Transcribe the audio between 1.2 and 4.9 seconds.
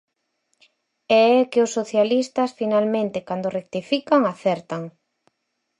é que os socialistas, finalmente, cando rectifican, acertan.